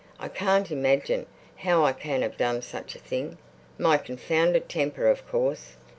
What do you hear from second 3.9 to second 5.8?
confounded temper, of course.